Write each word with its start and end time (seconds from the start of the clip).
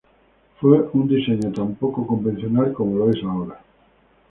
Fue 0.59 0.89
un 0.93 1.07
diseño 1.07 1.51
tan 1.53 1.75
poco 1.75 2.07
convencional 2.07 2.73
como 2.73 2.97
lo 2.97 3.11
es 3.11 3.23
ahora. 3.23 3.59